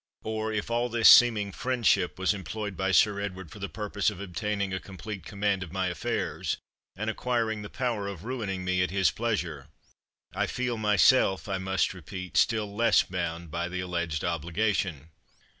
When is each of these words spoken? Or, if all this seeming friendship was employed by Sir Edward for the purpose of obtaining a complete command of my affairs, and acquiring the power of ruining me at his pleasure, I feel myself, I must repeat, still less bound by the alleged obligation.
Or, 0.23 0.51
if 0.51 0.71
all 0.71 0.89
this 0.89 1.07
seeming 1.07 1.51
friendship 1.51 2.17
was 2.17 2.33
employed 2.33 2.75
by 2.75 2.91
Sir 2.91 3.19
Edward 3.19 3.51
for 3.51 3.59
the 3.59 3.69
purpose 3.69 4.09
of 4.09 4.19
obtaining 4.19 4.73
a 4.73 4.79
complete 4.79 5.23
command 5.23 5.61
of 5.61 5.71
my 5.71 5.89
affairs, 5.89 6.57
and 6.95 7.07
acquiring 7.07 7.61
the 7.61 7.69
power 7.69 8.07
of 8.07 8.23
ruining 8.23 8.65
me 8.65 8.81
at 8.81 8.89
his 8.89 9.11
pleasure, 9.11 9.67
I 10.33 10.47
feel 10.47 10.77
myself, 10.79 11.47
I 11.47 11.59
must 11.59 11.93
repeat, 11.93 12.35
still 12.35 12.73
less 12.75 13.03
bound 13.03 13.51
by 13.51 13.69
the 13.69 13.81
alleged 13.81 14.23
obligation. 14.23 15.09